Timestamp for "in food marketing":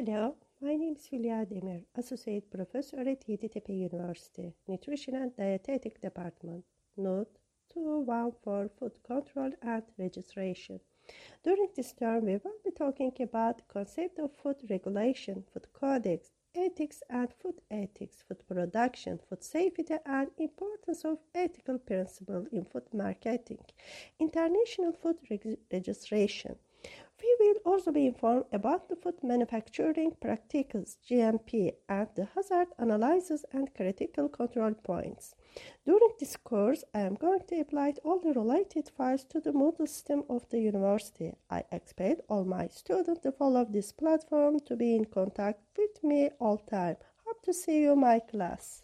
22.52-23.64